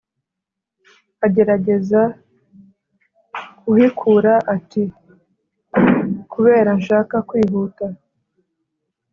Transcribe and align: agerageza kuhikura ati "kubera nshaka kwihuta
agerageza 1.25 2.01
kuhikura 3.59 4.33
ati 4.55 4.83
"kubera 6.33 6.69
nshaka 6.79 7.15
kwihuta 7.29 7.85